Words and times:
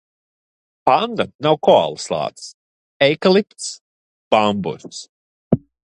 Panda 0.89 1.25
nav 1.47 1.57
koalas 1.67 2.07
lācis. 2.15 2.49
Eikalipts, 3.09 3.69
bambuss. 4.33 5.07